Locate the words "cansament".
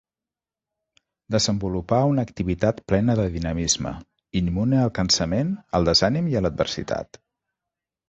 4.99-5.57